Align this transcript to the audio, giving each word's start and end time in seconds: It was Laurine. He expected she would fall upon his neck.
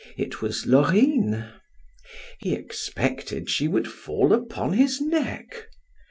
It 0.17 0.41
was 0.41 0.65
Laurine. 0.65 1.47
He 2.39 2.55
expected 2.55 3.51
she 3.51 3.67
would 3.67 3.87
fall 3.87 4.33
upon 4.33 4.73
his 4.73 4.99
neck. 4.99 5.67